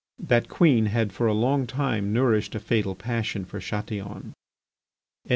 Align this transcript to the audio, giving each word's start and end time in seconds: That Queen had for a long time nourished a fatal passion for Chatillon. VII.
That 0.17 0.49
Queen 0.49 0.87
had 0.87 1.13
for 1.13 1.27
a 1.27 1.33
long 1.35 1.67
time 1.67 2.11
nourished 2.11 2.55
a 2.55 2.59
fatal 2.59 2.95
passion 2.95 3.45
for 3.45 3.59
Chatillon. 3.59 4.33
VII. 5.27 5.29